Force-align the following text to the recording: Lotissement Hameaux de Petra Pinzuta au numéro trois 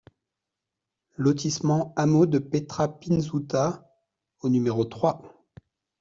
Lotissement 1.15 1.93
Hameaux 1.95 2.25
de 2.25 2.39
Petra 2.39 2.87
Pinzuta 2.99 3.87
au 4.39 4.49
numéro 4.49 4.83
trois 4.83 5.21